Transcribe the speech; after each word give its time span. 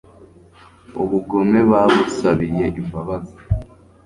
ubugome 1.01 1.59
babusabiye 1.71 2.65
imbabazi 2.81 3.35